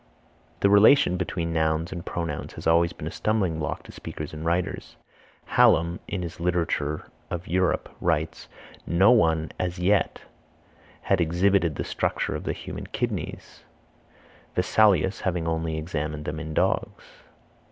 [0.61, 4.43] The relation between nouns and pronouns has always been a stumbling block to speakers and
[4.43, 4.95] writers.
[5.45, 8.47] Hallam in his Literature of Europe writes,
[8.87, 10.23] "No one as yet
[11.03, 13.63] had exhibited the structure of the human kidneys,
[14.55, 17.03] Vesalius having only examined them in dogs."